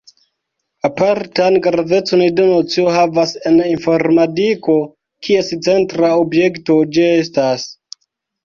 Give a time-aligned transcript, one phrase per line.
[0.87, 4.79] Apartan gravecon la nocio havas en informadiko,
[5.29, 7.69] kies centra objekto ĝi estas.